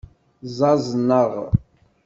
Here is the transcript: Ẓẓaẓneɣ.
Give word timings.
Ẓẓaẓneɣ. 0.55 1.31